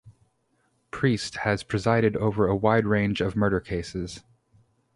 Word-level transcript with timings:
Priest 0.89 1.37
has 1.37 1.61
presided 1.61 2.17
over 2.17 2.47
a 2.47 2.55
wide 2.55 2.87
range 2.87 3.21
of 3.21 3.35
murder 3.35 3.59
cases. 3.59 4.23